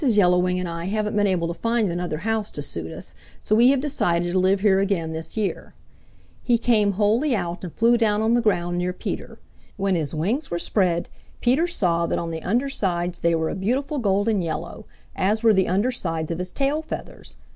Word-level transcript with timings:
Yellow 0.03 0.39
Wing 0.39 0.59
and 0.59 0.67
I 0.67 0.85
haven't 0.85 1.15
been 1.15 1.27
able 1.27 1.47
to 1.47 1.53
find 1.53 1.91
another 1.91 2.17
house 2.25 2.49
to 2.49 2.63
suit 2.63 2.91
us, 2.91 3.13
so 3.43 3.53
we 3.53 3.67
have 3.69 3.79
decided 3.79 4.31
to 4.33 4.39
live 4.39 4.61
here 4.61 4.79
again 4.79 5.13
this 5.13 5.37
year." 5.37 5.75
He 6.41 6.57
came 6.57 6.93
wholly 6.93 7.35
out 7.35 7.63
and 7.63 7.71
flew 7.71 7.99
down 7.99 8.19
on 8.23 8.33
the 8.33 8.41
ground 8.41 8.79
near 8.79 8.93
Peter. 8.93 9.37
When 9.77 9.93
his 9.93 10.15
wings 10.15 10.49
were 10.49 10.57
spread, 10.57 11.07
Peter 11.39 11.67
saw 11.67 12.07
that 12.07 12.17
on 12.17 12.31
the 12.31 12.41
under 12.41 12.67
sides 12.67 13.19
they 13.19 13.35
were 13.35 13.51
a 13.51 13.55
beautiful 13.55 13.99
golden 13.99 14.41
yellow, 14.41 14.87
as 15.15 15.43
were 15.43 15.53
the 15.53 15.67
under 15.67 15.91
sides 15.91 16.31
of 16.31 16.39
his 16.39 16.51
tail 16.51 16.81
feathers. 16.81 17.35